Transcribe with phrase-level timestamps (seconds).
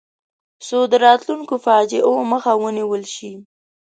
[0.67, 3.31] څو د راتلونکو فاجعو مخه ونیول شي.